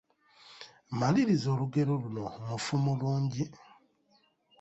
Maliriza 0.99 1.47
olugero 1.55 1.91
luno, 2.01 2.25
Mufu 2.45 2.73
mulungi… 2.83 3.43